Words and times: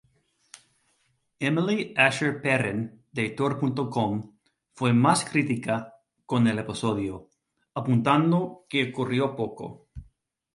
Emily 1.49 1.75
Asher-Perrin 2.05 2.89
de 3.13 3.29
Tor.com 3.29 4.35
fue 4.73 4.93
más 4.93 5.23
crítica 5.25 5.93
con 6.25 6.47
el 6.47 6.57
episodio, 6.57 7.29
apuntando 7.75 8.65
que 8.67 8.89
ocurrió 8.89 9.35
poco. 9.35 9.89